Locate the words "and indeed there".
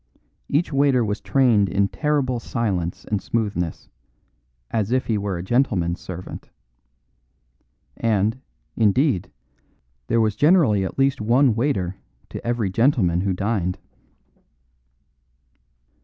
7.95-10.19